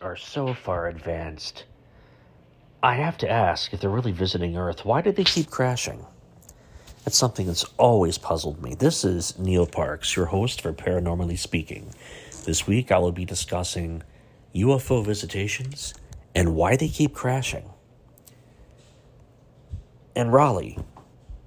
[0.00, 1.64] are so far advanced.
[2.82, 6.06] I have to ask if they're really visiting Earth, why did they keep crashing?
[7.04, 8.74] That's something that's always puzzled me.
[8.74, 11.92] This is Neal Parks, your host for Paranormally Speaking.
[12.44, 14.02] This week I will be discussing
[14.54, 15.94] UFO visitations
[16.34, 17.70] and why they keep crashing.
[20.14, 20.78] And Raleigh,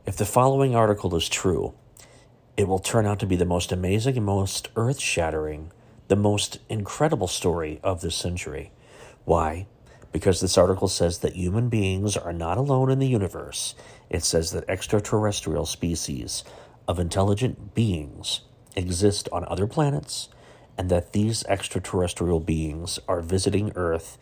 [0.06, 1.74] if the following article is true,
[2.56, 5.72] it will turn out to be the most amazing and most earth shattering,
[6.10, 8.72] the most incredible story of this century.
[9.26, 9.68] Why?
[10.12, 13.76] Because this article says that human beings are not alone in the universe.
[14.10, 16.44] It says that extraterrestrial species
[16.88, 18.42] of intelligent beings
[18.76, 20.30] exist on other planets
[20.80, 24.18] and that these extraterrestrial beings are visiting Earth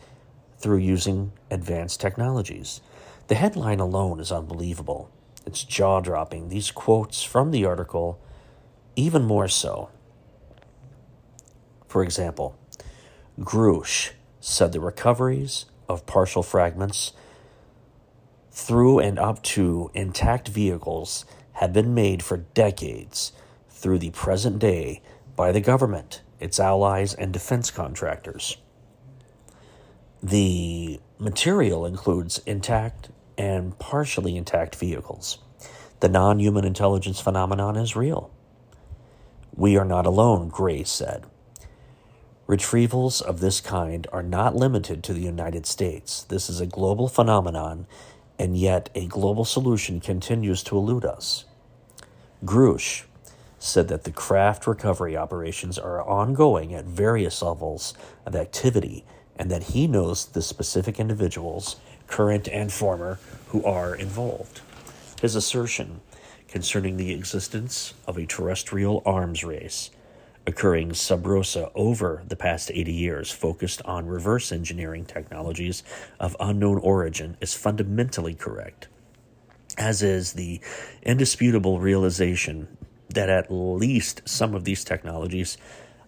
[0.58, 2.82] through using advanced technologies.
[3.28, 5.10] The headline alone is unbelievable.
[5.46, 6.50] It's jaw dropping.
[6.50, 8.20] These quotes from the article,
[8.94, 9.88] even more so.
[11.88, 12.56] For example,
[13.40, 17.12] Grusch said the recoveries of partial fragments
[18.52, 23.32] through and up to intact vehicles have been made for decades
[23.70, 25.00] through the present day
[25.34, 28.58] by the government, its allies, and defense contractors.
[30.22, 35.38] The material includes intact and partially intact vehicles.
[36.00, 38.30] The non human intelligence phenomenon is real.
[39.54, 41.24] We are not alone, Gray said.
[42.48, 46.22] Retrievals of this kind are not limited to the United States.
[46.22, 47.86] This is a global phenomenon,
[48.38, 51.44] and yet a global solution continues to elude us.
[52.46, 53.04] Grusch
[53.58, 57.92] said that the craft recovery operations are ongoing at various levels
[58.24, 59.04] of activity
[59.36, 61.76] and that he knows the specific individuals
[62.06, 64.62] current and former, who are involved.
[65.20, 66.00] His assertion
[66.48, 69.90] concerning the existence of a terrestrial arms race
[70.48, 75.82] occurring sub rosa over the past 80 years, focused on reverse engineering technologies
[76.18, 78.88] of unknown origin, is fundamentally correct,
[79.76, 80.58] as is the
[81.02, 82.66] indisputable realization
[83.10, 85.58] that at least some of these technologies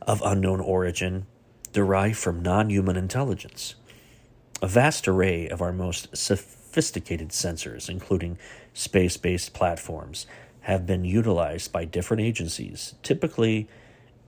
[0.01, 1.27] of unknown origin
[1.75, 3.75] derive from non human intelligence.
[4.63, 8.39] A vast array of our most sophisticated sensors, including
[8.73, 10.27] space based platforms,
[10.63, 13.69] have been utilized by different agencies, typically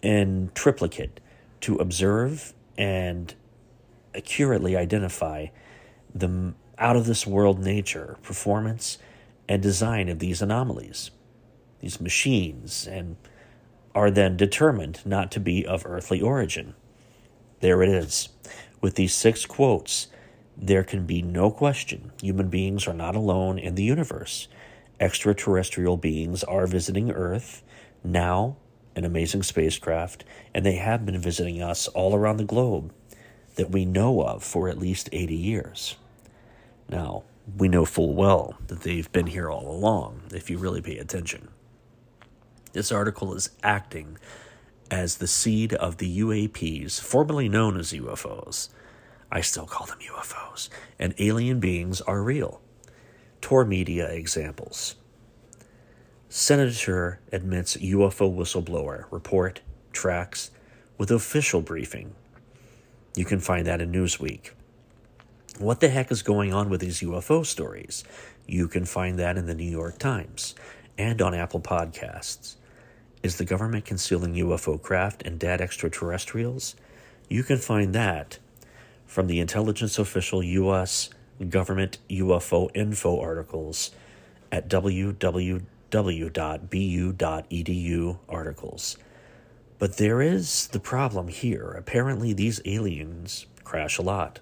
[0.02, 1.20] in triplicate,
[1.60, 3.34] to observe and
[4.14, 5.46] accurately identify
[6.14, 8.98] the out of this world nature, performance,
[9.48, 11.10] and design of these anomalies,
[11.80, 13.16] these machines, and
[13.94, 16.74] are then determined not to be of earthly origin.
[17.60, 18.30] There it is.
[18.80, 20.08] With these six quotes,
[20.56, 24.48] there can be no question human beings are not alone in the universe.
[24.98, 27.62] Extraterrestrial beings are visiting Earth
[28.04, 28.56] now,
[28.94, 32.92] an amazing spacecraft, and they have been visiting us all around the globe
[33.56, 35.96] that we know of for at least 80 years.
[36.88, 37.24] Now,
[37.56, 41.48] we know full well that they've been here all along, if you really pay attention.
[42.72, 44.18] This article is acting
[44.90, 48.68] as the seed of the UAPs, formerly known as UFOs.
[49.30, 52.60] I still call them UFOs, and alien beings are real.
[53.40, 54.96] Tor Media examples.
[56.34, 59.60] Senator admits UFO whistleblower report
[59.92, 60.50] tracks
[60.96, 62.14] with official briefing.
[63.14, 64.52] You can find that in Newsweek.
[65.58, 68.02] What the heck is going on with these UFO stories?
[68.46, 70.54] You can find that in the New York Times
[70.96, 72.54] and on Apple Podcasts.
[73.22, 76.76] Is the government concealing UFO craft and dead extraterrestrials?
[77.28, 78.38] You can find that
[79.04, 81.10] from the intelligence official U.S.
[81.50, 83.90] government UFO info articles
[84.50, 84.70] at
[85.92, 86.68] www.bu.edu
[88.28, 88.96] articles.
[89.78, 91.70] But there is the problem here.
[91.70, 94.40] Apparently, these aliens crash a lot.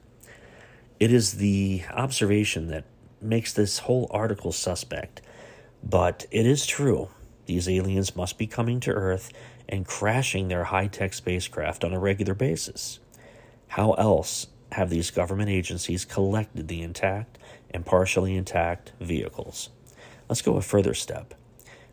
[0.99, 2.85] It is the observation that
[3.21, 5.21] makes this whole article suspect.
[5.83, 7.09] But it is true.
[7.47, 9.31] These aliens must be coming to Earth
[9.69, 13.01] and crashing their high tech spacecraft on a regular basis.
[13.69, 17.39] How else have these government agencies collected the intact
[17.71, 19.71] and partially intact vehicles.
[20.29, 21.35] Let's go a further step.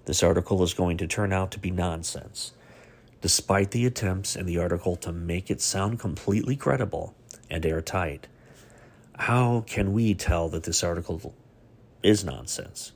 [0.07, 2.54] This article is going to turn out to be nonsense.
[3.19, 7.13] Despite the attempts in the article to make it sound completely credible
[7.50, 8.27] and airtight,
[9.19, 11.36] how can we tell that this article
[12.01, 12.94] is nonsense?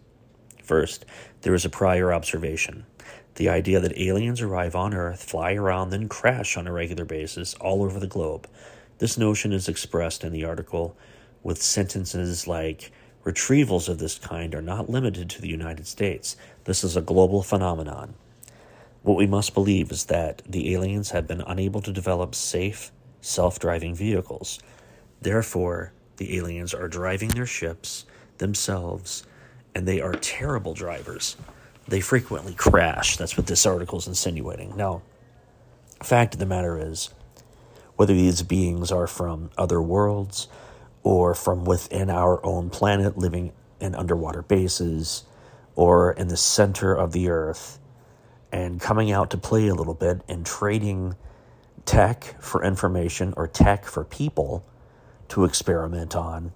[0.63, 1.05] First,
[1.41, 2.85] there is a prior observation.
[3.35, 7.55] The idea that aliens arrive on Earth, fly around, then crash on a regular basis
[7.55, 8.47] all over the globe
[9.01, 10.95] this notion is expressed in the article
[11.41, 12.91] with sentences like
[13.23, 16.35] Retrievals of this kind are not limited to the United States.
[16.63, 18.15] This is a global phenomenon.
[19.03, 22.91] What we must believe is that the aliens have been unable to develop safe
[23.21, 24.59] self driving vehicles.
[25.21, 28.05] Therefore, the aliens are driving their ships
[28.39, 29.23] themselves,
[29.75, 31.37] and they are terrible drivers.
[31.87, 33.17] They frequently crash.
[33.17, 34.75] That's what this article is insinuating.
[34.75, 35.03] Now,
[36.01, 37.09] fact of the matter is,
[37.95, 40.47] whether these beings are from other worlds
[41.03, 45.23] or from within our own planet living in underwater bases
[45.75, 47.79] or in the center of the earth
[48.51, 51.15] and coming out to play a little bit and trading
[51.85, 54.65] tech for information or tech for people
[55.29, 56.51] to experiment on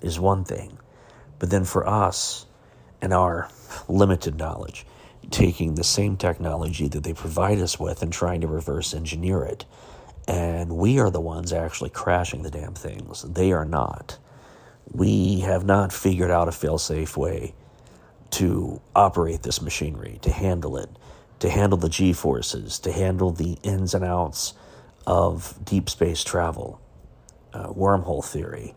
[0.00, 0.78] is one thing.
[1.38, 2.46] But then for us
[3.00, 3.48] and our
[3.88, 4.86] limited knowledge,
[5.30, 9.64] taking the same technology that they provide us with and trying to reverse engineer it.
[10.28, 13.22] And we are the ones actually crashing the damn things.
[13.22, 14.18] They are not.
[14.90, 17.54] We have not figured out a fail safe way
[18.30, 20.90] to operate this machinery, to handle it,
[21.40, 24.54] to handle the G forces, to handle the ins and outs
[25.06, 26.80] of deep space travel,
[27.52, 28.74] uh, wormhole theory.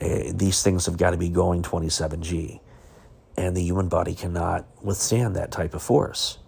[0.00, 2.60] Uh, these things have got to be going 27G,
[3.36, 6.38] and the human body cannot withstand that type of force.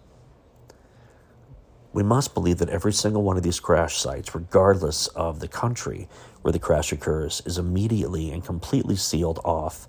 [1.94, 6.08] We must believe that every single one of these crash sites, regardless of the country
[6.42, 9.86] where the crash occurs, is immediately and completely sealed off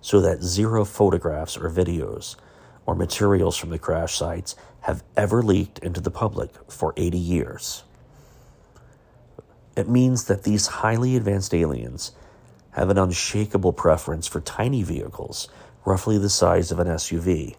[0.00, 2.34] so that zero photographs or videos
[2.86, 7.84] or materials from the crash sites have ever leaked into the public for 80 years.
[9.76, 12.10] It means that these highly advanced aliens
[12.72, 15.48] have an unshakable preference for tiny vehicles,
[15.84, 17.54] roughly the size of an SUV.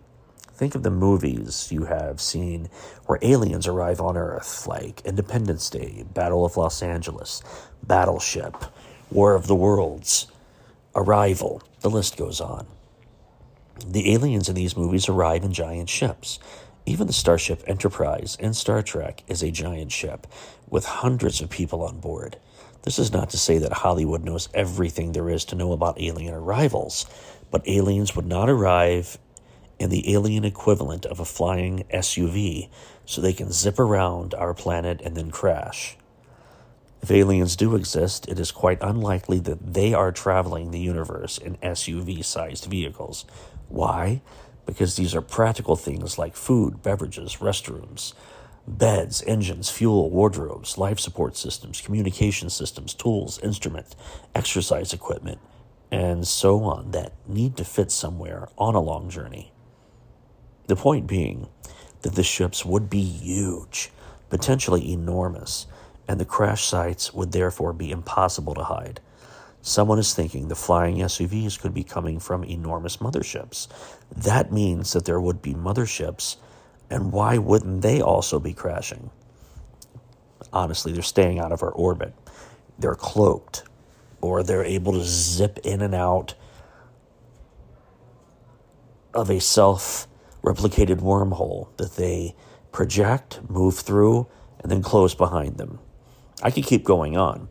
[0.55, 2.69] Think of the movies you have seen
[3.07, 7.43] where aliens arrive on Earth, like Independence Day, Battle of Los Angeles,
[7.83, 8.55] Battleship,
[9.11, 10.27] War of the Worlds,
[10.95, 12.65] Arrival, the list goes on.
[13.85, 16.39] The aliens in these movies arrive in giant ships.
[16.85, 20.25] Even the Starship Enterprise in Star Trek is a giant ship
[20.69, 22.37] with hundreds of people on board.
[22.83, 26.33] This is not to say that Hollywood knows everything there is to know about alien
[26.33, 27.05] arrivals,
[27.51, 29.17] but aliens would not arrive
[29.79, 32.69] in the alien equivalent of a flying SUV
[33.05, 35.97] so they can zip around our planet and then crash.
[37.01, 41.57] If aliens do exist, it is quite unlikely that they are traveling the universe in
[41.57, 43.25] SUV sized vehicles.
[43.69, 44.21] Why?
[44.65, 48.13] because these are practical things like food, beverages, restrooms,
[48.67, 53.95] beds, engines, fuel, wardrobes, life support systems, communication systems, tools, instruments,
[54.33, 55.39] exercise equipment,
[55.91, 59.51] and so on that need to fit somewhere on a long journey.
[60.67, 61.47] The point being
[62.01, 63.91] that the ships would be huge,
[64.29, 65.67] potentially enormous,
[66.07, 68.99] and the crash sites would therefore be impossible to hide.
[69.61, 73.67] Someone is thinking the flying SUVs could be coming from enormous motherships.
[74.15, 76.37] That means that there would be motherships,
[76.89, 79.09] and why wouldn't they also be crashing?
[80.53, 82.13] Honestly, they're staying out of our orbit.
[82.77, 83.63] They're cloaked,
[84.21, 86.35] or they're able to zip in and out
[89.13, 90.07] of a self
[90.45, 92.35] replicated wormhole that they
[92.71, 94.27] project, move through,
[94.59, 95.79] and then close behind them.
[96.43, 97.49] I could keep going on.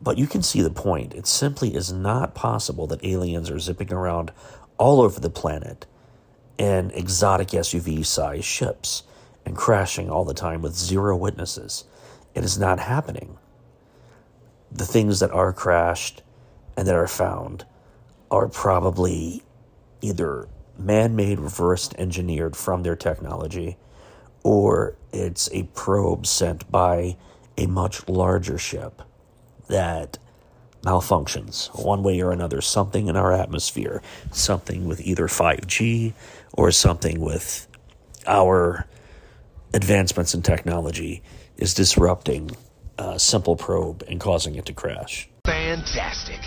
[0.00, 1.14] But you can see the point.
[1.14, 4.32] It simply is not possible that aliens are zipping around
[4.78, 5.86] all over the planet
[6.56, 9.02] in exotic SUV sized ships
[9.44, 11.84] and crashing all the time with zero witnesses.
[12.34, 13.38] It is not happening.
[14.70, 16.22] The things that are crashed
[16.76, 17.64] and that are found
[18.30, 19.42] are probably
[20.00, 20.48] either
[20.78, 23.76] man made, reversed engineered from their technology,
[24.42, 27.16] or it's a probe sent by
[27.56, 29.02] a much larger ship
[29.68, 30.18] that
[30.82, 32.60] malfunctions one way or another.
[32.60, 36.14] Something in our atmosphere, something with either 5G
[36.52, 37.66] or something with
[38.26, 38.86] our
[39.74, 41.22] advancements in technology
[41.56, 42.50] is disrupting
[42.96, 45.28] a simple probe and causing it to crash.
[45.44, 46.40] Fantastic.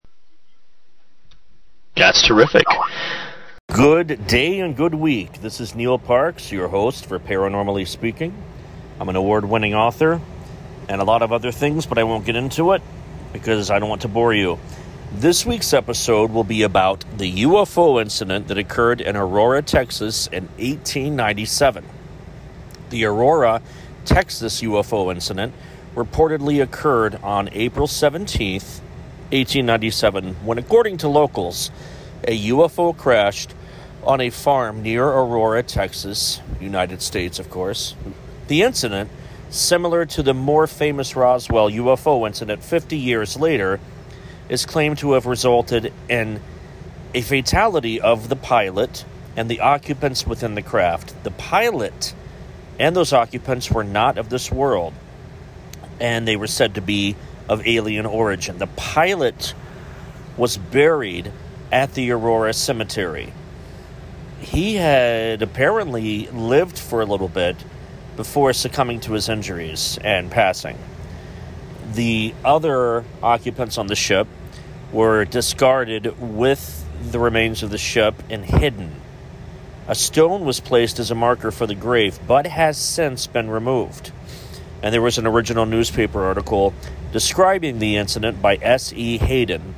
[2.01, 2.65] That's terrific.
[3.71, 5.39] Good day and good week.
[5.41, 8.33] This is Neal Parks, your host for Paranormally Speaking.
[8.99, 10.19] I'm an award winning author
[10.89, 12.81] and a lot of other things, but I won't get into it
[13.33, 14.57] because I don't want to bore you.
[15.13, 20.45] This week's episode will be about the UFO incident that occurred in Aurora, Texas in
[20.57, 21.85] 1897.
[22.89, 23.61] The Aurora,
[24.05, 25.53] Texas UFO incident
[25.93, 28.79] reportedly occurred on April 17th,
[29.31, 31.71] 1897, when, according to locals,
[32.27, 33.53] a UFO crashed
[34.03, 37.95] on a farm near Aurora, Texas, United States, of course.
[38.47, 39.09] The incident,
[39.49, 43.79] similar to the more famous Roswell UFO incident 50 years later,
[44.49, 46.41] is claimed to have resulted in
[47.13, 49.05] a fatality of the pilot
[49.37, 51.23] and the occupants within the craft.
[51.23, 52.13] The pilot
[52.79, 54.93] and those occupants were not of this world,
[55.99, 57.15] and they were said to be
[57.49, 58.57] of alien origin.
[58.57, 59.53] The pilot
[60.37, 61.31] was buried
[61.71, 63.33] at the Aurora Cemetery
[64.41, 67.55] he had apparently lived for a little bit
[68.15, 70.77] before succumbing to his injuries and passing.
[71.93, 74.27] The other occupants on the ship
[74.91, 78.99] were discarded with the remains of the ship and hidden.
[79.87, 84.11] A stone was placed as a marker for the grave, but has since been removed.
[84.81, 86.73] And there was an original newspaper article
[87.11, 89.17] describing the incident by S.E.
[89.17, 89.75] Hayden.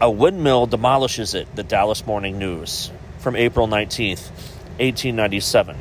[0.00, 4.30] A windmill demolishes it, the Dallas Morning News from April 19th,
[4.78, 5.76] 1897.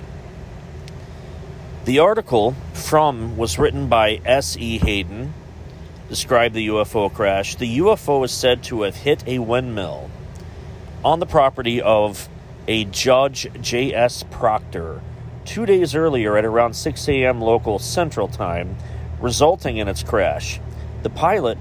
[1.85, 4.77] The article from was written by S.E.
[4.77, 5.33] Hayden,
[6.07, 7.55] described the UFO crash.
[7.55, 10.09] The UFO is said to have hit a windmill
[11.03, 12.29] on the property of
[12.67, 14.23] a Judge J.S.
[14.31, 15.01] Proctor
[15.45, 17.41] two days earlier at around 6 a.m.
[17.41, 18.77] local Central Time,
[19.23, 20.59] resulting in its crash.
[21.01, 21.57] The pilot,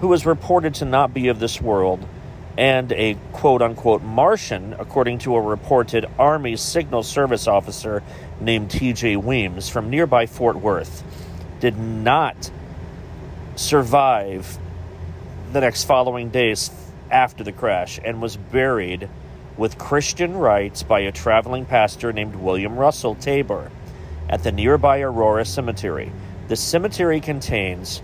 [0.00, 2.08] who was reported to not be of this world,
[2.56, 8.02] and a quote unquote Martian, according to a reported Army Signal Service officer
[8.40, 11.04] named TJ Weems from nearby Fort Worth,
[11.60, 12.50] did not
[13.54, 14.58] survive
[15.52, 16.70] the next following days
[17.10, 19.10] after the crash and was buried
[19.58, 23.70] with Christian rites by a traveling pastor named William Russell Tabor
[24.30, 26.10] at the nearby Aurora Cemetery.
[26.48, 28.02] The cemetery contains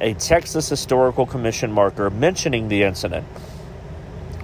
[0.00, 3.26] a Texas Historical Commission marker mentioning the incident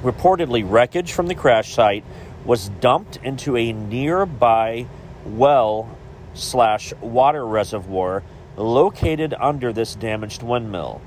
[0.03, 2.05] Reportedly, wreckage from the crash site
[2.45, 4.87] was dumped into a nearby
[5.25, 5.99] well
[6.33, 8.23] slash water reservoir
[8.57, 11.01] located under this damaged windmill.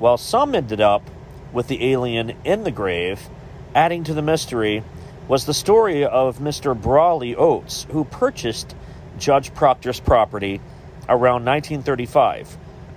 [0.00, 1.08] While some ended up
[1.52, 3.28] with the alien in the grave,
[3.74, 4.82] adding to the mystery
[5.28, 6.78] was the story of Mr.
[6.78, 8.74] Brawley Oates, who purchased
[9.16, 10.60] Judge Proctor's property
[11.08, 12.56] around 1935.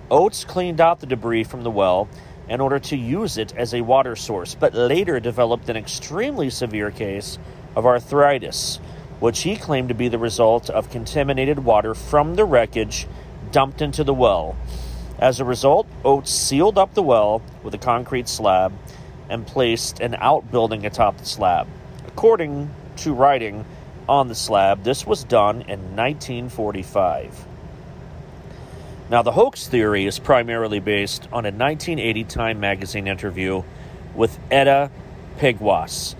[0.09, 2.07] Oates cleaned out the debris from the well
[2.49, 6.91] in order to use it as a water source, but later developed an extremely severe
[6.91, 7.37] case
[7.75, 8.77] of arthritis,
[9.19, 13.07] which he claimed to be the result of contaminated water from the wreckage
[13.51, 14.55] dumped into the well.
[15.19, 18.71] As a result, Oates sealed up the well with a concrete slab
[19.29, 21.67] and placed an outbuilding atop the slab.
[22.07, 23.65] According to writing
[24.07, 27.45] on the slab, this was done in 1945.
[29.09, 33.63] Now, the hoax theory is primarily based on a 1980 Time magazine interview
[34.13, 34.91] with Etta
[35.37, 36.15] Pegues,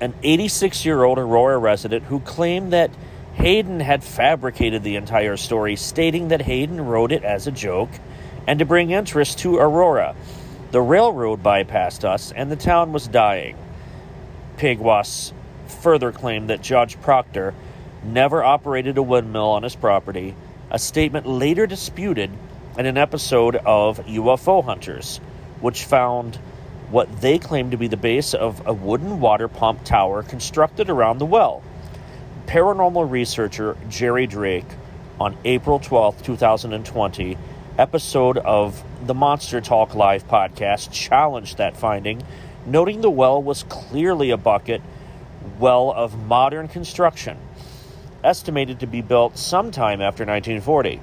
[0.00, 2.90] an 86 year old Aurora resident who claimed that
[3.34, 7.90] Hayden had fabricated the entire story, stating that Hayden wrote it as a joke
[8.48, 10.16] and to bring interest to Aurora.
[10.72, 13.56] The railroad bypassed us and the town was dying.
[14.56, 15.32] Pegues
[15.68, 17.54] further claimed that Judge Proctor
[18.02, 20.34] never operated a windmill on his property
[20.70, 22.30] a statement later disputed
[22.76, 25.18] in an episode of UFO Hunters,
[25.60, 26.36] which found
[26.90, 31.18] what they claimed to be the base of a wooden water pump tower constructed around
[31.18, 31.62] the well.
[32.46, 34.66] Paranormal researcher Jerry Drake,
[35.20, 37.36] on April 12, 2020,
[37.76, 42.22] episode of the Monster Talk Live podcast, challenged that finding,
[42.66, 44.80] noting the well was clearly a bucket
[45.58, 47.38] well of modern construction
[48.22, 51.00] estimated to be built sometime after 1940,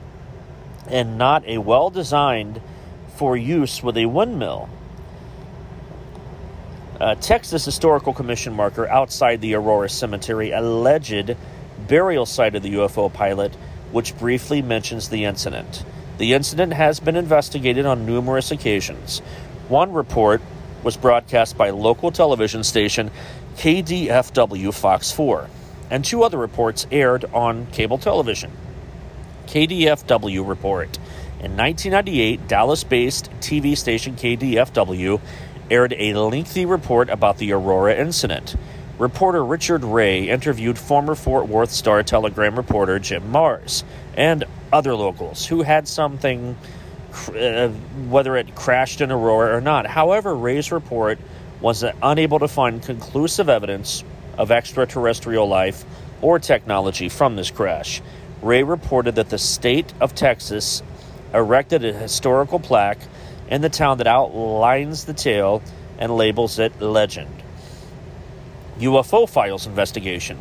[0.87, 2.61] and not a well designed
[3.15, 4.69] for use with a windmill.
[6.99, 11.35] A Texas Historical Commission marker outside the Aurora Cemetery, alleged
[11.87, 13.53] burial site of the UFO pilot,
[13.91, 15.83] which briefly mentions the incident.
[16.17, 19.19] The incident has been investigated on numerous occasions.
[19.67, 20.41] One report
[20.83, 23.11] was broadcast by local television station
[23.57, 25.49] KDFW Fox 4,
[25.89, 28.51] and two other reports aired on cable television.
[29.47, 30.97] KDFW report.
[31.39, 35.19] In 1998, Dallas based TV station KDFW
[35.69, 38.55] aired a lengthy report about the Aurora incident.
[38.97, 43.83] Reporter Richard Ray interviewed former Fort Worth Star Telegram reporter Jim Marrs
[44.15, 46.57] and other locals who had something,
[47.27, 47.67] uh,
[48.07, 49.85] whether it crashed in Aurora or not.
[49.85, 51.19] However, Ray's report
[51.59, 54.03] was unable to find conclusive evidence
[54.37, 55.85] of extraterrestrial life
[56.21, 58.01] or technology from this crash.
[58.41, 60.83] Ray reported that the state of Texas
[61.33, 62.99] erected a historical plaque
[63.49, 65.61] in the town that outlines the tale
[65.97, 67.43] and labels it legend.
[68.79, 70.37] UFO Files investigation.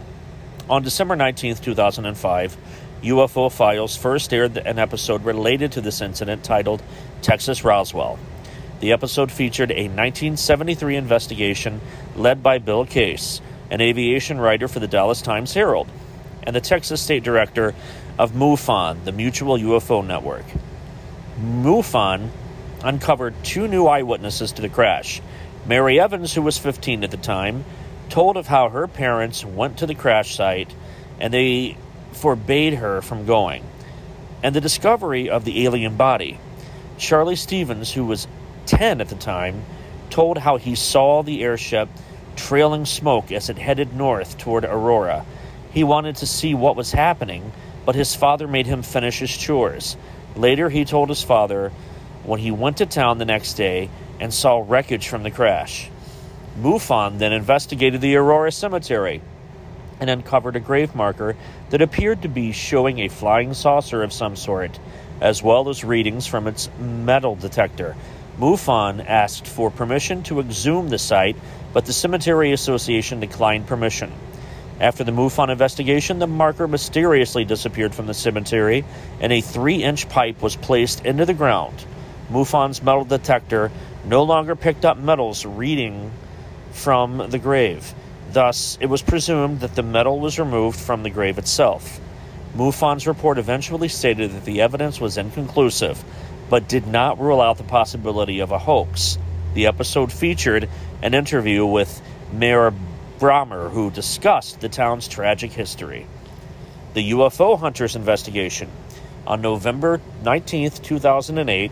[0.69, 2.57] On December 19, 2005,
[3.03, 6.83] UFO Files first aired an episode related to this incident titled
[7.21, 8.19] Texas Roswell.
[8.81, 11.81] The episode featured a 1973 investigation
[12.17, 13.41] led by Bill Case,
[13.75, 15.89] an aviation writer for the Dallas Times Herald,
[16.45, 17.75] and the Texas State Director
[18.17, 20.45] of MUFON, the Mutual UFO Network.
[21.41, 22.31] MUFON
[22.85, 25.21] uncovered two new eyewitnesses to the crash.
[25.67, 27.65] Mary Evans, who was 15 at the time,
[28.11, 30.73] told of how her parents went to the crash site
[31.19, 31.77] and they
[32.13, 33.65] forbade her from going,
[34.45, 36.39] and the discovery of the alien body.
[36.97, 38.29] Charlie Stevens, who was
[38.67, 39.65] 10 at the time,
[40.11, 41.89] told how he saw the airship
[42.37, 45.25] trailing smoke as it headed north toward Aurora.
[45.73, 47.53] He wanted to see what was happening,
[47.85, 49.97] but his father made him finish his chores.
[50.37, 51.73] Later, he told his father
[52.25, 55.91] when he went to town the next day and saw wreckage from the crash.
[56.61, 59.21] MUFON then investigated the Aurora Cemetery
[60.01, 61.37] and uncovered a grave marker
[61.71, 64.79] that appeared to be showing a flying saucer of some sort,
[65.21, 67.97] as well as readings from its metal detector.
[68.39, 71.37] MUFON asked for permission to exhume the site,
[71.73, 74.13] but the Cemetery Association declined permission.
[74.81, 78.85] After the MUFON investigation, the marker mysteriously disappeared from the cemetery,
[79.21, 81.85] and a three inch pipe was placed into the ground.
[82.29, 83.71] MUFON's metal detector
[84.05, 86.11] no longer picked up metals reading
[86.73, 87.95] from the grave.
[88.33, 92.01] Thus, it was presumed that the metal was removed from the grave itself.
[92.57, 96.03] MUFON's report eventually stated that the evidence was inconclusive,
[96.49, 99.19] but did not rule out the possibility of a hoax.
[99.55, 100.69] The episode featured
[101.03, 102.03] an interview with
[102.33, 102.73] Mayor
[103.19, 106.07] Brahmer, who discussed the town's tragic history.
[106.95, 108.71] The UFO Hunters investigation.
[109.27, 111.71] On November 19, 2008,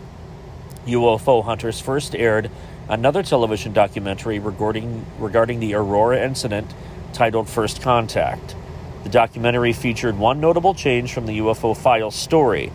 [0.87, 2.49] UFO Hunters first aired
[2.89, 6.73] another television documentary regarding, regarding the Aurora incident
[7.13, 8.55] titled First Contact.
[9.03, 12.71] The documentary featured one notable change from the UFO Files story.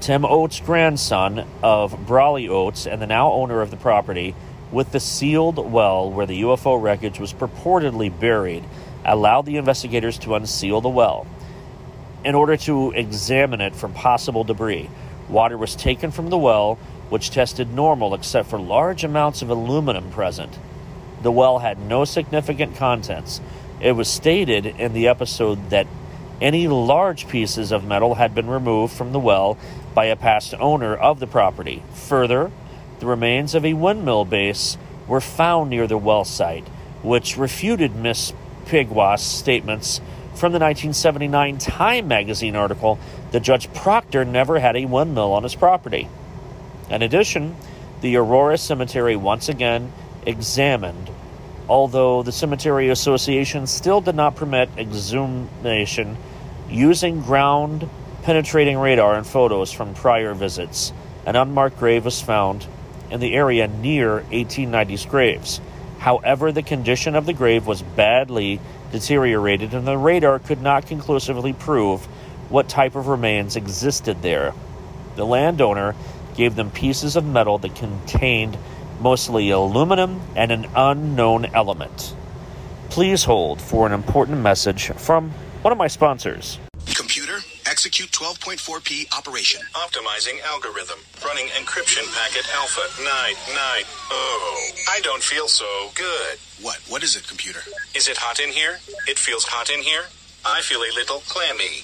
[0.00, 4.34] Tim Oates' grandson of Brawley Oates and the now owner of the property,
[4.70, 8.64] with the sealed well where the UFO wreckage was purportedly buried,
[9.04, 11.26] allowed the investigators to unseal the well
[12.24, 14.90] in order to examine it for possible debris.
[15.28, 16.74] Water was taken from the well,
[17.08, 20.58] which tested normal except for large amounts of aluminum present.
[21.22, 23.40] The well had no significant contents.
[23.80, 25.86] It was stated in the episode that
[26.40, 29.56] any large pieces of metal had been removed from the well
[29.96, 31.82] by a past owner of the property.
[31.94, 32.52] Further,
[33.00, 34.76] the remains of a windmill base
[35.08, 36.68] were found near the well site,
[37.02, 38.34] which refuted Miss
[38.66, 40.02] Pegues' statements
[40.34, 42.98] from the 1979 Time magazine article
[43.32, 46.10] that Judge Proctor never had a windmill on his property.
[46.90, 47.56] In addition,
[48.02, 49.90] the Aurora Cemetery once again
[50.26, 51.08] examined,
[51.70, 56.18] although the Cemetery Association still did not permit exhumation
[56.68, 57.88] using ground
[58.26, 60.92] penetrating radar and photos from prior visits.
[61.26, 62.66] An unmarked grave was found
[63.08, 65.60] in the area near 1890s graves.
[66.00, 68.60] However, the condition of the grave was badly
[68.90, 72.04] deteriorated, and the radar could not conclusively prove
[72.48, 74.54] what type of remains existed there.
[75.14, 75.94] The landowner
[76.34, 78.58] gave them pieces of metal that contained
[79.00, 82.12] mostly aluminum and an unknown element.
[82.90, 85.30] Please hold for an important message from
[85.62, 86.58] one of my sponsors.
[87.76, 89.60] Computer, execute 12.4p operation.
[89.74, 90.98] Optimizing algorithm.
[91.24, 92.80] Running encryption packet alpha.
[93.02, 93.84] Night, night.
[94.10, 96.38] Oh, I don't feel so good.
[96.62, 96.78] What?
[96.88, 97.60] What is it, computer?
[97.94, 98.78] Is it hot in here?
[99.06, 100.04] It feels hot in here.
[100.44, 101.82] I feel a little clammy.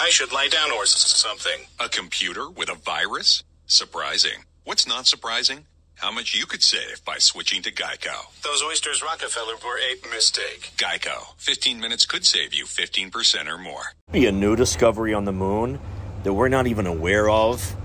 [0.00, 1.66] I should lie down or s- something.
[1.78, 3.44] A computer with a virus?
[3.66, 4.44] Surprising.
[4.64, 5.64] What's not surprising?
[6.00, 8.32] How much you could save by switching to Geico.
[8.42, 10.70] Those oysters Rockefeller were a mistake.
[10.78, 11.34] Geico.
[11.36, 13.82] 15 minutes could save you 15% or more.
[14.10, 15.78] Be a new discovery on the moon
[16.22, 17.76] that we're not even aware of.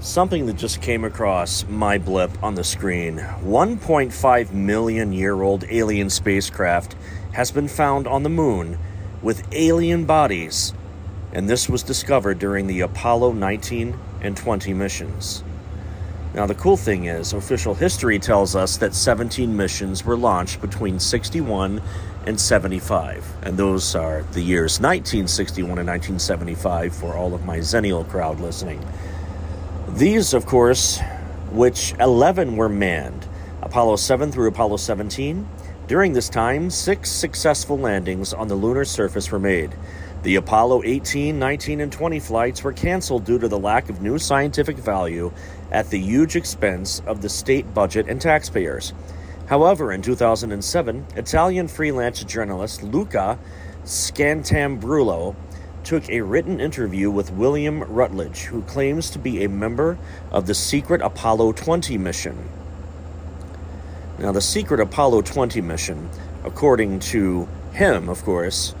[0.00, 3.18] something that just came across my blip on the screen.
[3.18, 6.96] 1.5 million year old alien spacecraft
[7.32, 8.78] has been found on the moon
[9.22, 10.74] with alien bodies,
[11.32, 15.44] and this was discovered during the Apollo 19 and 20 missions.
[16.34, 20.98] Now, the cool thing is, official history tells us that 17 missions were launched between
[20.98, 21.82] 61
[22.24, 28.08] and 75, and those are the years 1961 and 1975 for all of my Zennial
[28.08, 28.82] crowd listening.
[29.88, 31.00] These, of course,
[31.50, 33.28] which 11 were manned
[33.60, 35.46] Apollo 7 through Apollo 17.
[35.86, 39.74] During this time, six successful landings on the lunar surface were made.
[40.22, 44.18] The Apollo 18, 19, and 20 flights were canceled due to the lack of new
[44.18, 45.32] scientific value
[45.72, 48.92] at the huge expense of the state budget and taxpayers.
[49.46, 53.38] However, in 2007, Italian freelance journalist Luca
[53.84, 55.34] Scantamburlo
[55.82, 59.98] took a written interview with William Rutledge, who claims to be a member
[60.30, 62.48] of the secret Apollo 20 mission.
[64.18, 66.08] Now, the secret Apollo 20 mission,
[66.44, 68.74] according to him, of course,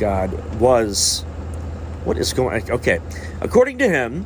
[0.00, 1.20] God, was.
[2.04, 3.00] What is going Okay.
[3.42, 4.24] According to him,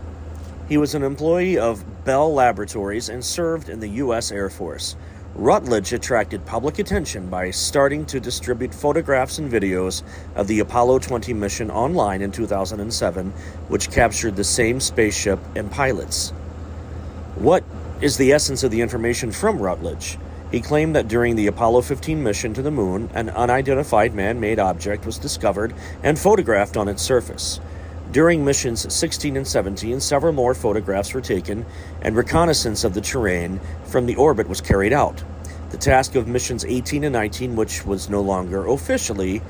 [0.68, 4.30] he was an employee of Bell Laboratories and served in the U.S.
[4.30, 4.94] Air Force.
[5.34, 10.04] Rutledge attracted public attention by starting to distribute photographs and videos
[10.36, 13.32] of the Apollo 20 mission online in 2007,
[13.66, 16.30] which captured the same spaceship and pilots.
[17.34, 17.64] What
[18.00, 20.18] is the essence of the information from Rutledge?
[20.54, 24.60] He claimed that during the Apollo 15 mission to the moon, an unidentified man made
[24.60, 27.58] object was discovered and photographed on its surface.
[28.12, 31.66] During missions 16 and 17, several more photographs were taken,
[32.02, 35.24] and reconnaissance of the terrain from the orbit was carried out.
[35.70, 39.42] The task of missions 18 and 19, which was no longer officially,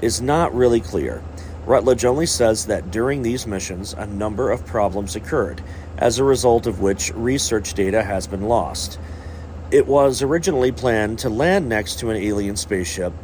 [0.00, 1.24] is not really clear.
[1.66, 5.60] Rutledge only says that during these missions, a number of problems occurred,
[5.98, 9.00] as a result of which research data has been lost.
[9.72, 13.14] It was originally planned to land next to an alien spaceship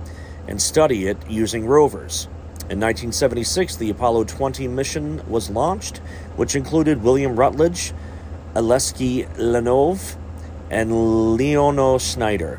[0.46, 2.24] and study it using rovers.
[2.70, 5.98] In 1976, the Apollo 20 mission was launched,
[6.36, 7.92] which included William Rutledge,
[8.54, 10.16] Aleksey Leonov,
[10.70, 12.58] and Leonid Snyder.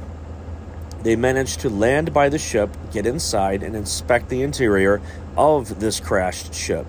[1.02, 5.02] They managed to land by the ship, get inside, and inspect the interior
[5.36, 6.86] of this crashed ship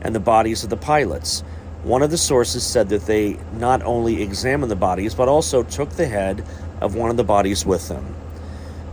[0.00, 1.42] and the bodies of the pilots.
[1.84, 5.90] One of the sources said that they not only examined the bodies, but also took
[5.90, 6.42] the head
[6.80, 8.14] of one of the bodies with them.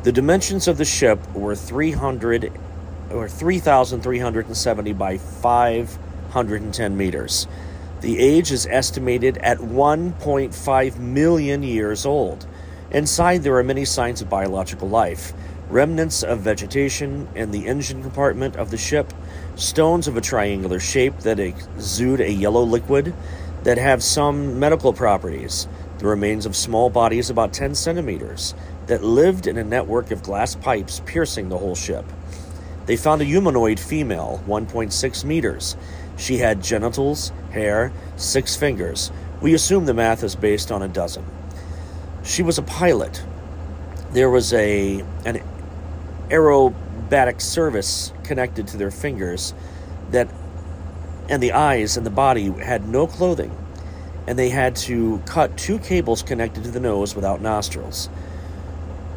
[0.04, 2.52] The dimensions of the ship were 300
[3.12, 7.48] or 3,370 by 510 meters.
[8.02, 12.46] The age is estimated at 1.5 million years old.
[12.92, 15.34] Inside, there are many signs of biological life
[15.70, 19.14] remnants of vegetation in the engine compartment of the ship,
[19.62, 23.14] stones of a triangular shape that exude a yellow liquid
[23.64, 25.68] that have some medical properties,
[26.00, 28.56] the remains of small bodies about 10 centimeters
[28.88, 32.04] that lived in a network of glass pipes piercing the whole ship.
[32.88, 35.78] They found a humanoid female, 1.6 meters.
[36.18, 39.12] She had genitals, hair, six fingers.
[39.42, 41.24] We assume the math is based on a dozen.
[42.24, 43.24] She was a pilot.
[44.12, 45.42] There was a an
[47.12, 49.54] aerobatic service connected to their fingers
[50.12, 50.30] that
[51.30, 53.56] and the eyes and the body had no clothing
[54.28, 58.10] and they had to cut two cables connected to the nose without nostrils.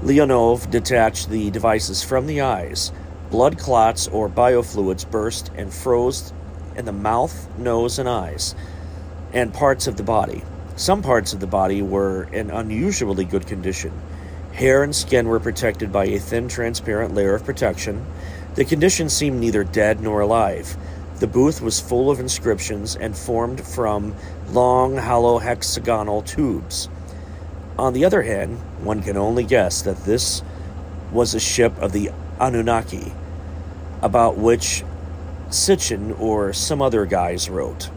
[0.02, 2.92] Leonov detached the devices from the eyes
[3.30, 6.32] Blood clots or biofluids burst and froze
[6.76, 8.54] in the mouth, nose, and eyes,
[9.32, 10.42] and parts of the body.
[10.76, 13.92] Some parts of the body were in unusually good condition.
[14.54, 18.06] Hair and skin were protected by a thin, transparent layer of protection.
[18.54, 20.76] The condition seemed neither dead nor alive.
[21.18, 24.14] The booth was full of inscriptions and formed from
[24.50, 26.88] long, hollow hexagonal tubes.
[27.76, 30.40] On the other hand, one can only guess that this
[31.10, 33.12] was a ship of the Anunnaki,
[34.02, 34.84] about which
[35.50, 37.90] Sitchin or some other guys wrote.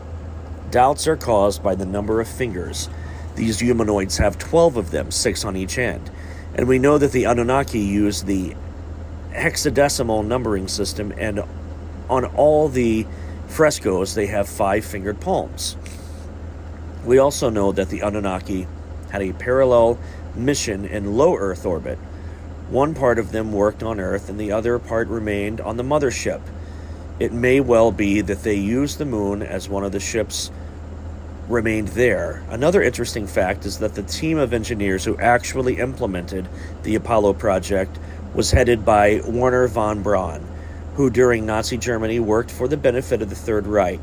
[0.72, 2.90] Doubts are caused by the number of fingers.
[3.36, 6.10] These humanoids have 12 of them, six on each hand.
[6.56, 8.56] And we know that the Anunnaki used the
[9.32, 11.44] hexadecimal numbering system, and
[12.10, 13.06] on all the
[13.48, 15.78] frescoes, they have five fingered palms.
[17.06, 18.68] We also know that the Anunnaki
[19.12, 20.00] had a parallel
[20.36, 21.98] mission in low Earth orbit,
[22.70, 26.42] one part of them worked on Earth and the other part remained on the mothership.
[27.18, 30.52] It may well be that they used the moon as one of the ships
[31.48, 32.44] remained there.
[32.50, 36.48] Another interesting fact is that the team of engineers who actually implemented
[36.84, 37.98] the Apollo project
[38.34, 40.46] was headed by Wernher von Braun,
[40.96, 44.02] who during Nazi Germany worked for the benefit of the Third Reich,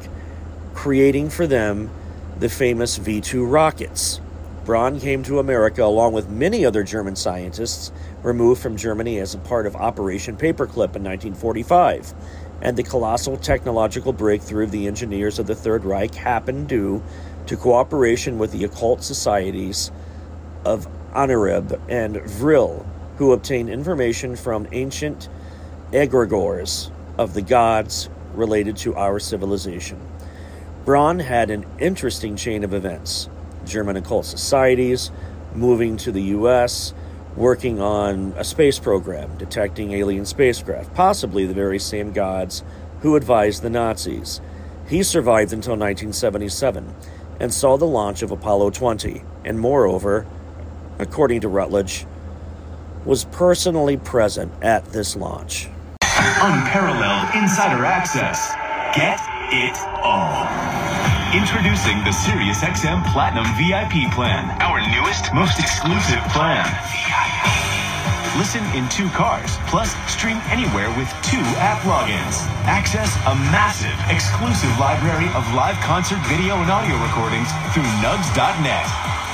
[0.74, 1.90] creating for them
[2.38, 4.20] the famous V 2 rockets.
[4.64, 9.38] Braun came to America along with many other German scientists removed from Germany as a
[9.38, 12.14] part of Operation Paperclip in 1945.
[12.62, 17.02] And the colossal technological breakthrough of the engineers of the Third Reich happened due
[17.46, 19.90] to cooperation with the occult societies
[20.64, 25.28] of Ahnenerbe and Vril, who obtained information from ancient
[25.92, 30.00] egregores of the gods related to our civilization.
[30.84, 33.28] Braun had an interesting chain of events.
[33.64, 35.10] German occult societies,
[35.54, 36.92] moving to the U.S.,
[37.36, 42.62] working on a space program, detecting alien spacecraft, possibly the very same gods
[43.00, 44.40] who advised the Nazis.
[44.88, 46.94] He survived until 1977
[47.40, 50.26] and saw the launch of Apollo 20, and moreover,
[50.98, 52.06] according to Rutledge,
[53.04, 55.68] was personally present at this launch.
[56.02, 58.52] Unparalleled insider access.
[58.94, 59.20] Get
[59.52, 60.46] it all.
[61.34, 66.64] Introducing the SiriusXM Platinum VIP plan, our newest, most exclusive plan.
[68.36, 72.42] Listen in two cars, plus stream anywhere with two app logins.
[72.66, 78.86] Access a massive, exclusive library of live concert video and audio recordings through nugs.net.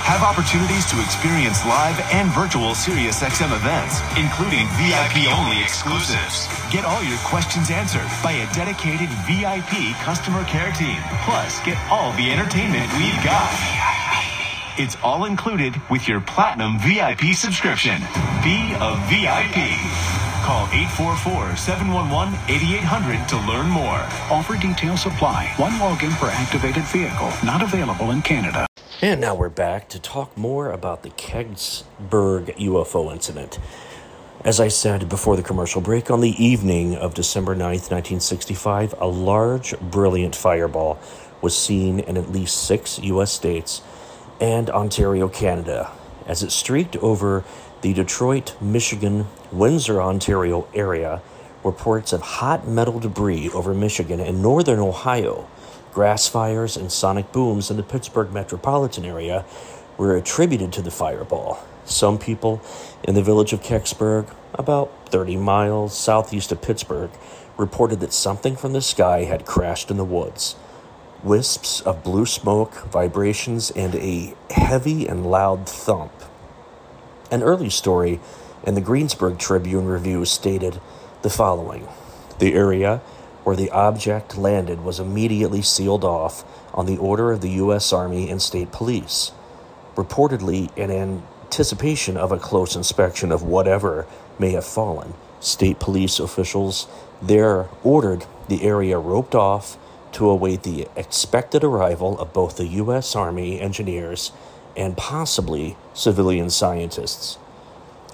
[0.05, 6.45] Have opportunities to experience live and virtual SiriusXM events, including VIP-only exclusives.
[6.69, 11.01] Get all your questions answered by a dedicated VIP customer care team.
[11.25, 14.00] Plus, get all the entertainment we've got.
[14.83, 18.01] It's all included with your Platinum VIP subscription.
[18.43, 19.77] Be a VIP.
[20.41, 24.01] Call 844-711-8800 to learn more.
[24.31, 25.53] Offer details apply.
[25.59, 27.31] One login per activated vehicle.
[27.45, 28.67] Not available in Canada.
[29.03, 33.59] And now we're back to talk more about the Kecksburg UFO incident.
[34.47, 39.07] As I said before the commercial break, on the evening of December 9th, 1965, a
[39.07, 40.99] large, brilliant fireball
[41.43, 43.31] was seen in at least six U.S.
[43.31, 43.83] states
[44.41, 45.93] and Ontario, Canada,
[46.27, 47.45] as it streaked over
[47.83, 51.23] the Detroit, Michigan, Windsor, Ontario area.
[51.63, 55.47] Reports of hot metal debris over Michigan and northern Ohio,
[55.93, 59.45] grass fires, and sonic booms in the Pittsburgh metropolitan area
[59.99, 61.63] were attributed to the fireball.
[61.85, 62.63] Some people
[63.05, 67.11] in the village of Kecksburg, about 30 miles southeast of Pittsburgh,
[67.59, 70.57] reported that something from the sky had crashed in the woods.
[71.23, 76.13] Wisps of blue smoke, vibrations, and a heavy and loud thump.
[77.31, 78.21] An early story
[78.65, 80.81] in the Greensburg Tribune Review stated
[81.21, 81.87] the following
[82.39, 83.03] The area
[83.45, 87.93] where the object landed was immediately sealed off on the order of the U.S.
[87.93, 89.33] Army and State Police,
[89.97, 94.07] reportedly in anticipation of a close inspection of whatever
[94.39, 95.13] may have fallen.
[95.41, 96.87] State police officials
[97.21, 99.77] there ordered the area roped off
[100.13, 103.15] to await the expected arrival of both the U.S.
[103.15, 104.33] Army engineers
[104.77, 107.37] and possibly civilian scientists.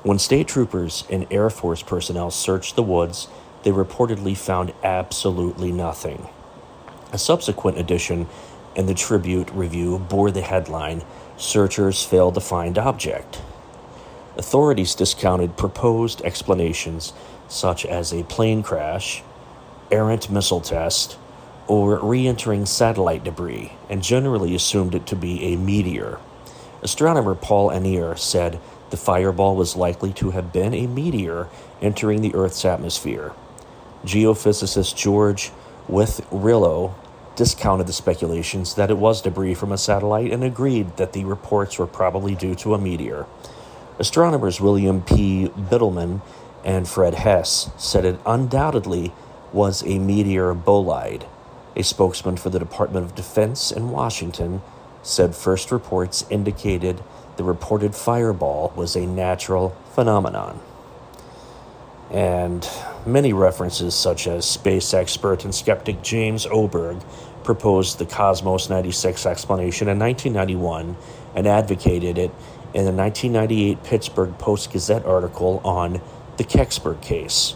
[0.03, 3.29] When state troopers and Air Force personnel searched the woods,
[3.63, 6.29] they reportedly found absolutely nothing.
[7.13, 8.29] A subsequent edition
[8.77, 11.03] in the Tribune Review bore the headline
[11.37, 13.41] Searchers Failed to Find Object.
[14.37, 17.13] Authorities discounted proposed explanations
[17.49, 19.23] such as a plane crash,
[19.91, 21.17] errant missile test,
[21.67, 26.19] or re entering satellite debris, and generally assumed it to be a meteor.
[26.83, 31.49] Astronomer Paul Annier said the fireball was likely to have been a meteor
[31.83, 33.33] entering the Earth's atmosphere.
[34.05, 35.51] Geophysicist George
[35.89, 36.95] Wetherill
[37.35, 41.79] discounted the speculations that it was debris from a satellite and agreed that the reports
[41.79, 43.27] were probably due to a meteor.
[43.99, 45.49] Astronomers William P.
[45.49, 46.21] Bidelman
[46.65, 49.13] and Fred Hess said it undoubtedly
[49.53, 51.27] was a meteor bolide.
[51.77, 54.62] A spokesman for the Department of Defense in Washington
[55.03, 57.03] said first reports indicated
[57.37, 60.59] the reported fireball was a natural phenomenon.
[62.11, 62.67] And
[63.05, 67.03] many references, such as space expert and skeptic James Oberg,
[67.45, 70.97] proposed the Cosmos 96 explanation in 1991
[71.35, 72.31] and advocated it
[72.73, 76.01] in the 1998 Pittsburgh Post Gazette article on
[76.39, 77.55] the Kecksburg case.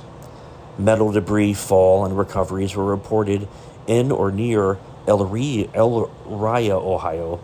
[0.79, 3.49] Metal debris fall and recoveries were reported
[3.87, 7.41] in or near Elyria, Ohio,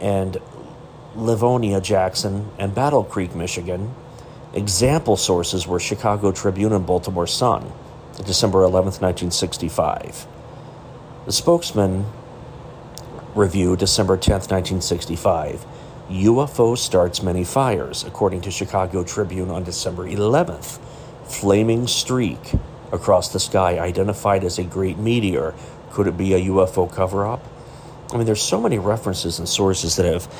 [0.00, 0.36] and
[1.14, 3.94] Livonia, Jackson, and Battle Creek, Michigan.
[4.52, 7.72] Example sources were Chicago Tribune and Baltimore Sun,
[8.24, 10.26] December 11, 1965.
[11.26, 12.06] The spokesman
[13.34, 15.64] review, December 10, 1965.
[16.10, 20.78] UFO starts many fires, according to Chicago Tribune on December 11th.
[21.24, 22.52] Flaming streak
[22.94, 25.54] across the sky identified as a great meteor.
[25.90, 27.44] Could it be a UFO cover up?
[28.12, 30.32] I mean, there's so many references and sources that have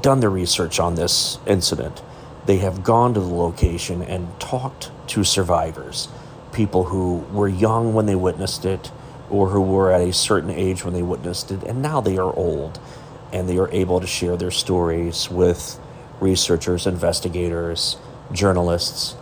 [0.00, 2.02] done the research on this incident.
[2.46, 6.08] They have gone to the location and talked to survivors,
[6.52, 8.90] people who were young when they witnessed it,
[9.30, 12.34] or who were at a certain age when they witnessed it, and now they are
[12.34, 12.78] old
[13.32, 15.80] and they are able to share their stories with
[16.20, 17.96] researchers, investigators,
[18.30, 19.16] journalists,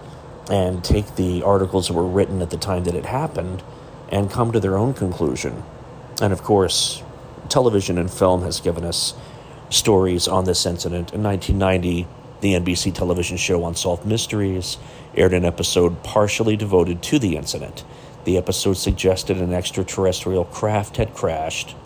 [0.51, 3.63] and take the articles that were written at the time that it happened
[4.09, 5.63] and come to their own conclusion.
[6.21, 7.03] And of course,
[7.49, 9.15] television and film has given us
[9.71, 11.15] stories on this incident.
[11.15, 12.09] In 1990,
[12.41, 14.79] the NBC television show Unsolved Mysteries
[15.15, 17.85] aired an episode partially devoted to the incident.
[18.25, 21.77] The episode suggested an extraterrestrial craft had crashed.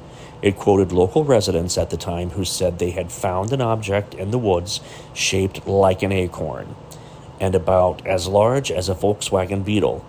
[0.42, 4.31] It quoted local residents at the time who said they had found an object in
[4.31, 4.81] the woods
[5.14, 6.74] shaped like an acorn
[7.44, 10.02] and about as large as a Volkswagen Beetle,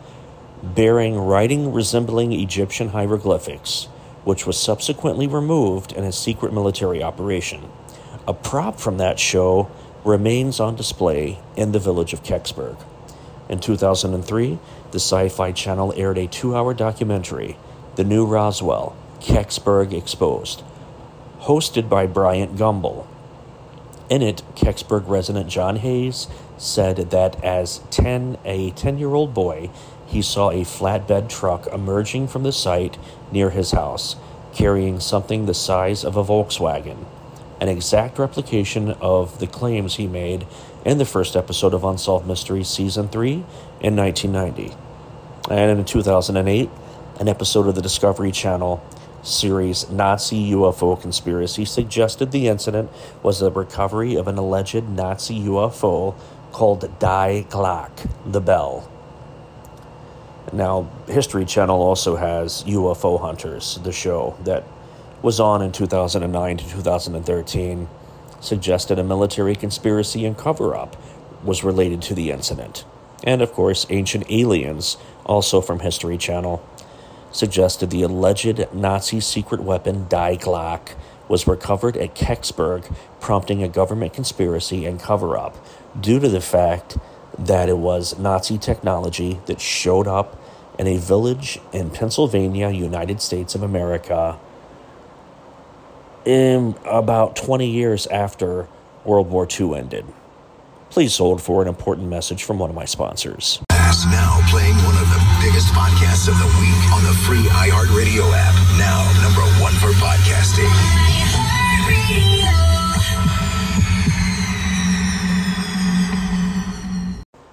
[0.63, 3.89] bearing writing resembling Egyptian hieroglyphics,
[4.23, 7.61] which was subsequently removed in a secret military operation.
[8.25, 9.69] A prop from that show
[10.05, 12.77] remains on display in the village of Kecksburg.
[13.49, 14.57] In 2003,
[14.91, 17.57] the Sci Fi Channel aired a two hour documentary,
[17.97, 20.63] The New Roswell Kecksburg Exposed,
[21.41, 23.05] hosted by Bryant Gumbel.
[24.09, 29.71] In it, Kecksburg resident John Hayes said that as 10, a 10 year old boy,
[30.05, 32.97] he saw a flatbed truck emerging from the site
[33.31, 34.15] near his house,
[34.53, 37.05] carrying something the size of a Volkswagen,
[37.59, 40.45] an exact replication of the claims he made
[40.85, 43.43] in the first episode of Unsolved Mysteries Season 3
[43.81, 44.75] in 1990.
[45.49, 46.69] And in 2008,
[47.19, 48.83] an episode of the Discovery Channel
[49.25, 52.89] series Nazi UFO Conspiracy suggested the incident
[53.23, 56.15] was the recovery of an alleged Nazi UFO
[56.51, 58.89] called Die Glocke, the Bell.
[60.53, 64.63] Now, History Channel also has UFO Hunters, the show that
[65.21, 67.89] was on in 2009 to 2013,
[68.39, 70.95] suggested a military conspiracy and cover up
[71.43, 72.85] was related to the incident.
[73.23, 76.63] And of course, Ancient Aliens, also from History Channel,
[77.35, 80.95] suggested the alleged Nazi secret weapon Die Glocke
[81.27, 85.57] was recovered at Kecksburg, prompting a government conspiracy and cover up
[85.99, 86.97] due to the fact
[87.37, 90.39] that it was Nazi technology that showed up
[90.79, 94.39] in a village in Pennsylvania, United States of America,
[96.23, 98.67] in about 20 years after
[99.03, 100.05] World War II ended.
[100.89, 103.59] Please hold for an important message from one of my sponsors.
[103.69, 108.55] Now playing one of biggest podcasts of the week on the free iHeartRadio app.
[108.79, 110.71] Now number one for podcasting.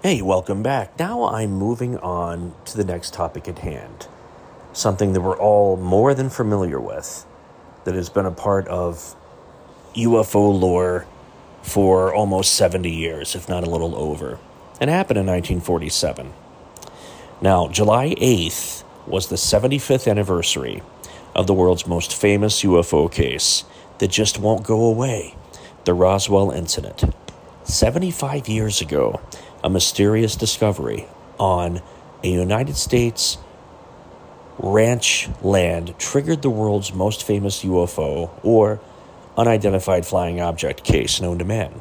[0.02, 0.98] Hey, welcome back.
[0.98, 4.08] Now I'm moving on to the next topic at hand.
[4.72, 7.26] Something that we're all more than familiar with,
[7.84, 9.14] that has been a part of
[9.96, 11.06] UFO lore
[11.60, 14.38] for almost 70 years, if not a little over.
[14.80, 16.32] It happened in 1947.
[17.42, 20.80] Now, July 8th was the 75th anniversary
[21.34, 23.64] of the world's most famous UFO case
[23.98, 25.34] that just won't go away
[25.84, 27.02] the Roswell incident.
[27.64, 29.20] 75 years ago,
[29.64, 31.82] a mysterious discovery on
[32.22, 33.38] a United States
[34.60, 38.80] ranch land triggered the world's most famous UFO or
[39.36, 41.80] unidentified flying object case known to man.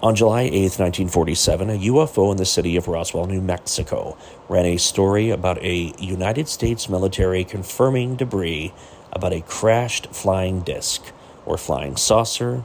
[0.00, 4.16] On July 8, 1947, a UFO in the city of Roswell, New Mexico,
[4.48, 8.72] ran a story about a United States military confirming debris
[9.10, 11.02] about a crashed flying disc,
[11.44, 12.62] or flying saucer,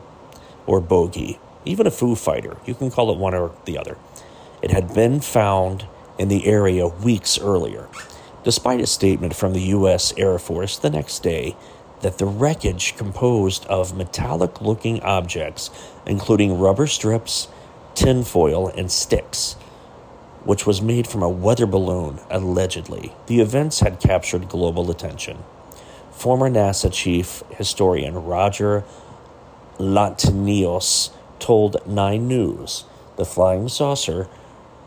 [0.67, 2.57] or bogey, even a Foo Fighter.
[2.67, 3.97] You can call it one or the other.
[4.61, 5.87] It had been found
[6.19, 7.89] in the area weeks earlier,
[8.43, 10.13] despite a statement from the U.S.
[10.17, 11.55] Air Force the next day
[12.03, 15.71] that the wreckage composed of metallic looking objects,
[16.05, 17.47] including rubber strips,
[17.95, 19.53] tinfoil, and sticks,
[20.43, 23.13] which was made from a weather balloon, allegedly.
[23.27, 25.43] The events had captured global attention.
[26.11, 28.83] Former NASA chief historian Roger
[29.79, 32.83] Launius told Nine News
[33.15, 34.27] the flying saucer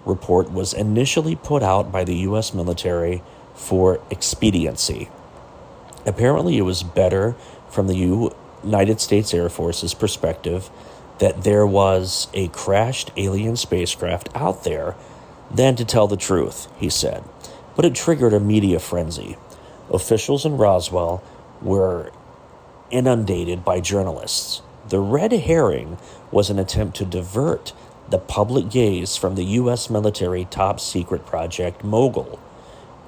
[0.05, 2.53] report was initially put out by the U.S.
[2.53, 3.23] military
[3.55, 5.09] for expediency.
[6.07, 7.35] Apparently, it was better
[7.69, 8.31] from the
[8.63, 10.71] United States Air Force's perspective
[11.19, 14.95] that there was a crashed alien spacecraft out there
[15.51, 17.25] than to tell the truth, he said.
[17.75, 19.37] But it triggered a media frenzy.
[19.93, 21.23] Officials in Roswell
[21.61, 22.11] were
[22.91, 24.63] inundated by journalists.
[24.89, 25.99] The red herring
[26.31, 27.73] was an attempt to divert
[28.09, 29.91] the public gaze from the U.S.
[29.91, 32.39] military top secret project Mogul,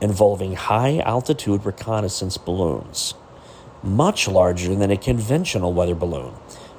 [0.01, 3.15] involving high altitude reconnaissance balloons,
[3.83, 6.35] much larger than a conventional weather balloon.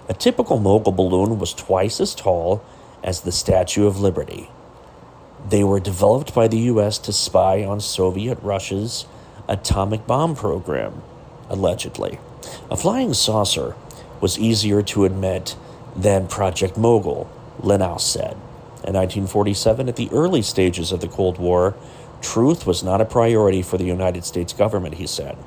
[0.07, 2.63] A typical Mogul balloon was twice as tall
[3.03, 4.49] as the Statue of Liberty.
[5.47, 6.97] They were developed by the U.S.
[6.99, 9.05] to spy on Soviet Russia's
[9.47, 11.01] atomic bomb program,
[11.49, 12.19] allegedly.
[12.69, 13.75] A flying saucer
[14.21, 15.55] was easier to admit
[15.95, 18.33] than Project Mogul, Lennox said.
[18.83, 21.75] In 1947, at the early stages of the Cold War,
[22.21, 25.37] truth was not a priority for the United States government, he said.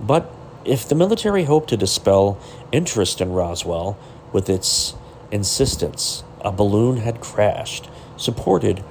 [0.00, 0.30] But
[0.64, 2.38] if the military hoped to dispel
[2.70, 3.96] interest in Roswell
[4.32, 4.94] with its
[5.30, 8.84] insistence a balloon had crashed, supported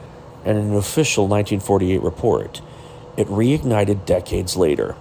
[0.46, 2.62] in an official 1948 report,
[3.18, 4.96] it reignited decades later.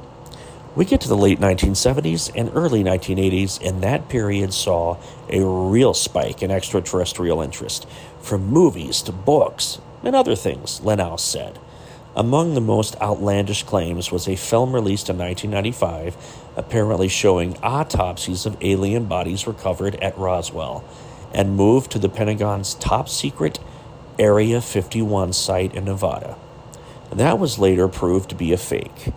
[0.77, 5.95] We get to the late 1970s and early 1980s, and that period saw a real
[5.95, 7.89] spike in extraterrestrial interest,
[8.21, 11.59] from movies to books and other things, Launius said.
[12.17, 16.17] Among the most outlandish claims was a film released in 1995,
[16.57, 20.85] apparently showing autopsies of alien bodies recovered at Roswell
[21.33, 23.61] and moved to the Pentagon's top secret
[24.19, 26.37] Area 51 site in Nevada.
[27.13, 29.13] That was later proved to be a fake.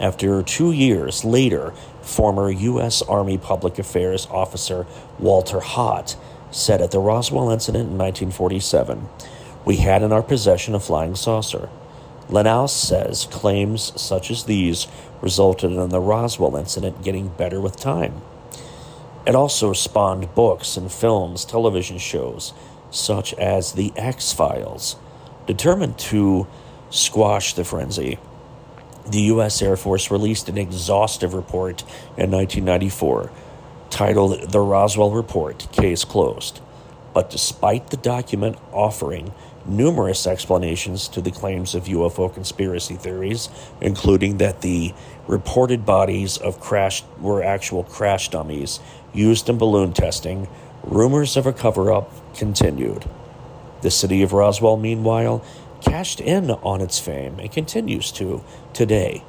[0.00, 3.02] After two years later, former U.S.
[3.02, 4.86] Army Public Affairs officer
[5.18, 6.16] Walter Haut
[6.50, 9.08] said at the Roswell incident in 1947,
[9.66, 11.68] We had in our possession a flying saucer.
[12.28, 14.86] Lennox says claims such as these
[15.22, 18.20] resulted in the Roswell incident getting better with time.
[19.26, 22.52] It also spawned books and films, television shows,
[22.90, 24.96] such as The X Files.
[25.46, 26.46] Determined to
[26.90, 28.18] squash the frenzy,
[29.06, 29.62] the U.S.
[29.62, 31.82] Air Force released an exhaustive report
[32.16, 33.30] in 1994
[33.90, 36.60] titled The Roswell Report Case Closed.
[37.14, 39.32] But despite the document offering
[39.68, 43.48] numerous explanations to the claims of UFO conspiracy theories,
[43.80, 44.94] including that the
[45.26, 48.80] reported bodies of crash were actual crash dummies
[49.12, 50.48] used in balloon testing,
[50.82, 53.04] rumors of a cover up continued.
[53.82, 55.44] The city of Roswell, meanwhile,
[55.80, 58.42] cashed in on its fame and continues to
[58.72, 59.22] today.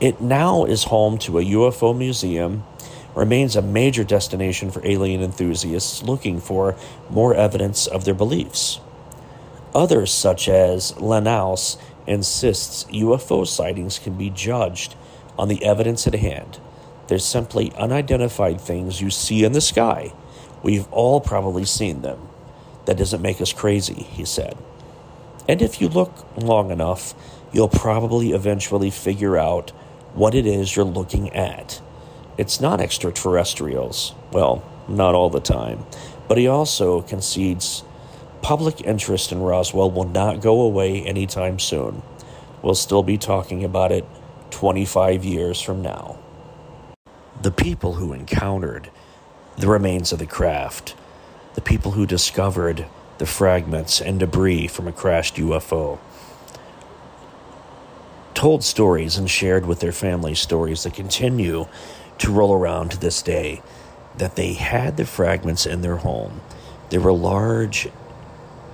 [0.00, 2.64] It now is home to a UFO museum,
[3.14, 6.76] remains a major destination for alien enthusiasts looking for
[7.08, 8.80] more evidence of their beliefs.
[9.76, 14.94] Others, such as Lennox, insists UFO sightings can be judged
[15.38, 16.58] on the evidence at hand.
[17.08, 20.14] They're simply unidentified things you see in the sky.
[20.62, 22.26] We've all probably seen them.
[22.86, 24.56] That doesn't make us crazy, he said.
[25.46, 27.12] And if you look long enough,
[27.52, 29.72] you'll probably eventually figure out
[30.14, 31.82] what it is you're looking at.
[32.38, 34.14] It's not extraterrestrials.
[34.32, 35.84] Well, not all the time.
[36.28, 37.84] But he also concedes
[38.46, 42.00] public interest in Roswell will not go away anytime soon.
[42.62, 44.04] We'll still be talking about it
[44.50, 46.20] 25 years from now.
[47.42, 48.88] The people who encountered
[49.58, 50.94] the remains of the craft,
[51.56, 52.86] the people who discovered
[53.18, 55.98] the fragments and debris from a crashed UFO.
[58.34, 61.66] Told stories and shared with their families stories that continue
[62.18, 63.60] to roll around to this day
[64.18, 66.42] that they had the fragments in their home.
[66.90, 67.88] There were large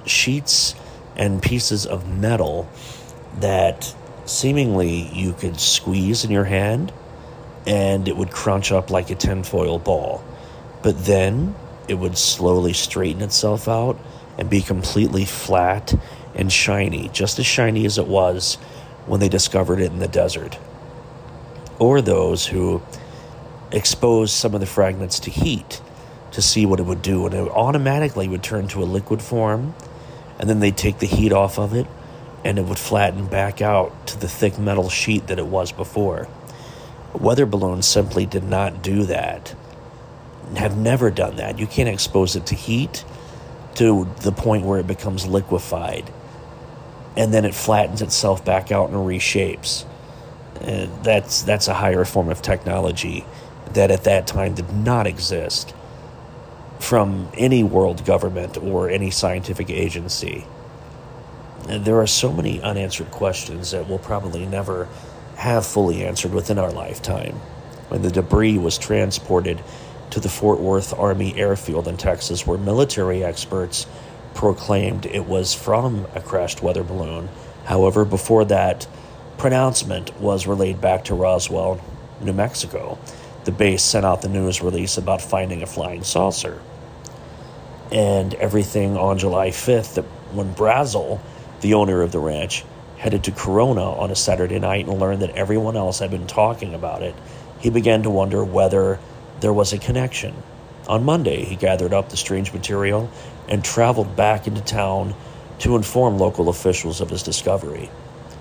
[0.07, 0.75] sheets
[1.17, 2.69] and pieces of metal
[3.39, 3.95] that
[4.25, 6.93] seemingly you could squeeze in your hand
[7.67, 10.25] and it would crunch up like a tinfoil ball.
[10.83, 11.55] But then
[11.89, 13.99] it would slowly straighten itself out
[14.39, 15.95] and be completely flat
[16.35, 18.57] and shiny, just as shiny as it was
[19.07, 20.59] when they discovered it in the desert.
[21.79, 22.83] Or those who
[23.71, 25.81] exposed some of the fragments to heat
[26.33, 29.75] to see what it would do, and it automatically would turn to a liquid form,
[30.43, 31.87] and then they'd take the heat off of it,
[32.45, 36.29] and it would flatten back out to the thick metal sheet that it was before.
[37.15, 39.55] Weather balloons simply did not do that,
[40.57, 41.61] have never done that.
[41.61, 43.05] You can't expose it to heat
[43.77, 46.13] to the point where it becomes liquefied
[47.17, 49.85] and then it flattens itself back out and reshapes.
[50.61, 53.25] And that's that's a higher form of technology
[53.75, 55.75] that at that time did not exist
[56.83, 60.45] from any world government or any scientific agency.
[61.69, 64.89] There are so many unanswered questions that we'll probably never
[65.37, 67.35] have fully answered within our lifetime.
[67.89, 69.63] When the debris was transported
[70.11, 73.87] to the Fort Worth Army Airfield in Texas, where military experts
[74.35, 77.29] proclaimed it was from a crashed weather balloon.
[77.65, 78.89] However, before that
[79.39, 81.81] pronouncement was relayed back to Roswell,
[82.21, 82.99] New Mexico,
[83.45, 86.61] the base sent out the news release about finding a flying saucer.
[87.93, 91.21] And everything on July 5th that when Brazel,
[91.61, 92.65] the owner of the ranch,
[92.97, 96.75] headed to Corona on a Saturday night and learned that everyone else had been talking
[96.75, 97.15] about it,
[97.59, 98.99] he began to wonder whether
[99.41, 100.35] there was a connection.
[100.89, 103.11] On Monday, he gathered up the strange material
[103.49, 105.15] and traveled back into town
[105.59, 107.91] to inform local officials of his discovery.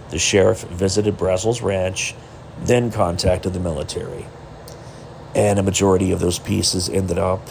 [0.09, 2.15] The sheriff visited Brazel's ranch,
[2.63, 4.25] then contacted the military.
[5.35, 7.49] And a majority of those pieces ended up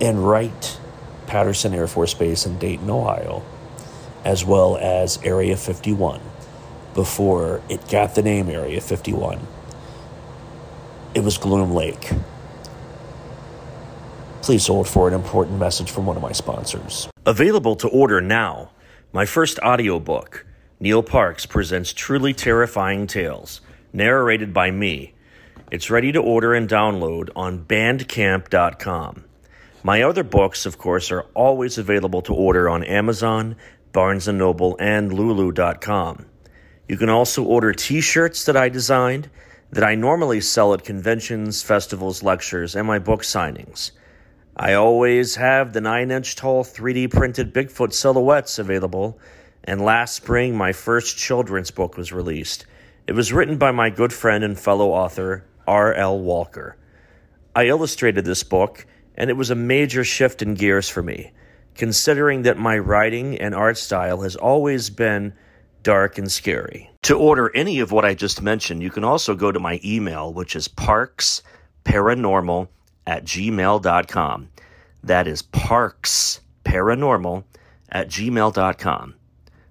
[0.00, 0.78] in Wright
[1.26, 3.42] Patterson Air Force Base in Dayton, Ohio,
[4.24, 6.20] as well as Area 51
[6.94, 9.38] before it got the name Area 51.
[11.14, 12.10] It was Groom Lake.
[14.42, 17.08] Please hold for an important message from one of my sponsors.
[17.26, 18.70] Available to order now,
[19.12, 20.46] my first audiobook,
[20.80, 23.60] Neal Parks presents Truly Terrifying Tales,
[23.92, 25.14] narrated by me.
[25.70, 29.24] It's ready to order and download on bandcamp.com.
[29.82, 33.56] My other books, of course, are always available to order on Amazon,
[33.92, 36.26] Barnes & Noble, and lulu.com.
[36.86, 39.30] You can also order t-shirts that I designed
[39.70, 43.92] that I normally sell at conventions, festivals, lectures, and my book signings.
[44.54, 49.18] I always have the 9-inch tall 3D printed Bigfoot silhouettes available,
[49.64, 52.66] and last spring my first children's book was released.
[53.06, 56.18] It was written by my good friend and fellow author, R.L.
[56.18, 56.76] Walker.
[57.54, 58.86] I illustrated this book,
[59.20, 61.30] and it was a major shift in gears for me,
[61.74, 65.34] considering that my writing and art style has always been
[65.82, 66.90] dark and scary.
[67.02, 70.32] To order any of what I just mentioned, you can also go to my email,
[70.32, 72.68] which is parksparanormal
[73.06, 74.48] at gmail.com.
[75.04, 77.44] That is parksparanormal
[77.90, 79.14] at gmail.com.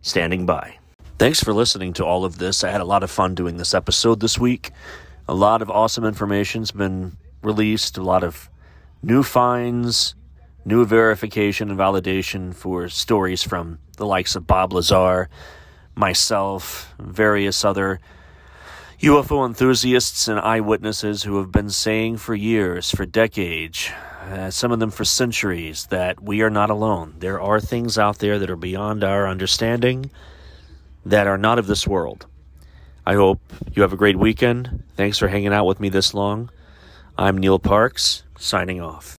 [0.03, 0.77] Standing by.
[1.17, 2.63] Thanks for listening to all of this.
[2.63, 4.69] I had a lot of fun doing this episode this week.
[5.27, 8.47] A lot of awesome information's been released, a lot of
[9.01, 10.15] new finds,
[10.65, 15.29] new verification and validation for stories from the likes of Bob Lazar,
[15.95, 17.99] myself, various other
[19.01, 23.89] UFO enthusiasts and eyewitnesses who have been saying for years, for decades,
[24.23, 27.15] uh, some of them for centuries, that we are not alone.
[27.19, 30.11] There are things out there that are beyond our understanding
[31.05, 32.25] that are not of this world.
[33.05, 33.39] I hope
[33.73, 34.83] you have a great weekend.
[34.97, 36.49] Thanks for hanging out with me this long.
[37.17, 39.18] I'm Neal Parks, signing off.